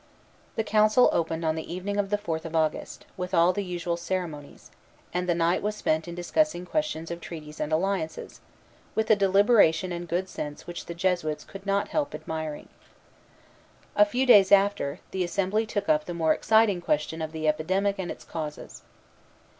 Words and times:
The 0.55 0.63
council 0.63 1.11
opened 1.13 1.45
on 1.45 1.53
the 1.53 1.71
evening 1.71 1.97
of 1.97 2.09
the 2.09 2.17
fourth 2.17 2.43
of 2.43 2.55
August, 2.55 3.05
with 3.17 3.35
all 3.35 3.53
the 3.53 3.63
usual 3.63 3.97
ceremonies; 3.97 4.71
and 5.13 5.29
the 5.29 5.35
night 5.35 5.61
was 5.61 5.75
spent 5.75 6.07
in 6.07 6.15
discussing 6.15 6.65
questions 6.65 7.11
of 7.11 7.21
treaties 7.21 7.59
and 7.59 7.71
alliances, 7.71 8.41
with 8.95 9.11
a 9.11 9.15
deliberation 9.15 9.91
and 9.91 10.09
good 10.09 10.27
sense 10.27 10.65
which 10.65 10.87
the 10.87 10.95
Jesuits 10.95 11.43
could 11.43 11.67
not 11.67 11.89
help 11.89 12.15
admiring. 12.15 12.67
A 13.95 14.03
few 14.03 14.25
days 14.25 14.51
after, 14.51 15.01
the 15.11 15.23
assembly 15.23 15.67
took 15.67 15.87
up 15.87 16.05
the 16.05 16.15
more 16.15 16.33
exciting 16.33 16.81
question 16.81 17.21
of 17.21 17.31
the 17.31 17.47
epidemic 17.47 17.99
and 17.99 18.09
its 18.09 18.23
causes. 18.23 18.81